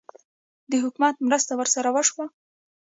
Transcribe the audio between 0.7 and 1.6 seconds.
د حکومت مرسته